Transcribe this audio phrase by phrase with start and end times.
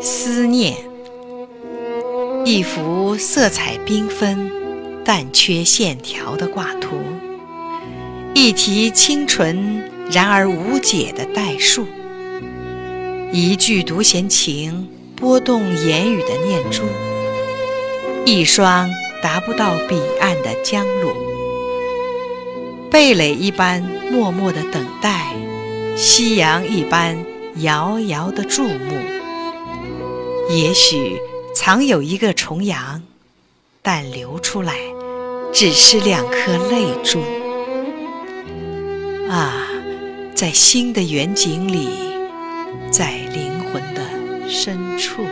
[0.00, 0.76] 思念，
[2.44, 4.48] 一幅色彩缤纷、
[5.04, 6.96] 但缺线条的挂图，
[8.32, 11.84] 一题清纯然而无解的代数，
[13.32, 16.84] 一句独闲情拨动言语的念珠，
[18.24, 18.88] 一双
[19.20, 21.10] 达不到彼岸的江路，
[22.88, 25.34] 蓓蕾一般默默的等待，
[25.96, 27.18] 夕阳一般
[27.56, 29.17] 遥遥的注目。
[30.50, 31.20] 也许
[31.54, 33.02] 藏有一个重阳，
[33.82, 34.74] 但流出来
[35.52, 37.20] 只是两颗泪珠。
[39.30, 39.68] 啊，
[40.34, 41.86] 在新的远景里，
[42.90, 45.22] 在灵魂的深处。